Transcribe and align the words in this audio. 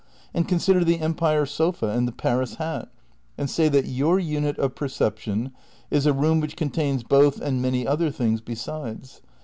And 0.33 0.47
consider 0.47 0.83
the 0.83 0.99
Empire 0.99 1.45
sofa 1.45 1.89
and 1.89 2.07
the 2.07 2.11
Paris 2.11 2.55
hat, 2.55 2.89
and 3.37 3.47
say 3.47 3.69
that 3.69 3.85
your 3.85 4.17
unit 4.17 4.57
of 4.57 4.73
perception 4.73 5.51
is 5.91 6.07
a 6.07 6.11
room 6.11 6.39
which 6.39 6.57
con 6.57 6.71
tains 6.71 7.07
both 7.07 7.39
and 7.39 7.61
many 7.61 7.85
other 7.85 8.09
things 8.09 8.41
besides. 8.41 9.21